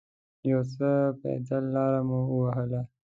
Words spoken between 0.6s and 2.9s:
څه پیاده لاره مو و وهله.